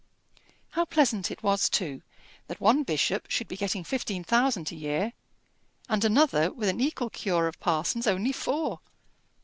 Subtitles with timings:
[0.71, 2.01] How pleasant it was, too,
[2.47, 5.13] that one bishop should be getting fifteen thousand a year
[5.87, 8.79] and another with an equal cure of parsons only four!